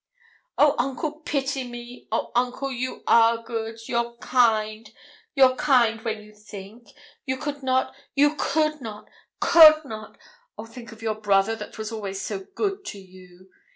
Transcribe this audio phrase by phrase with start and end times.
[0.57, 2.07] 'Oh, uncle, pity me!
[2.11, 3.77] Oh, uncle, you are good!
[3.87, 4.89] you're kind;
[5.35, 6.87] you're kind when you think.
[7.27, 9.07] You could not you could not
[9.39, 10.17] could not!
[10.57, 13.51] Oh, think of your brother that was always so good to you!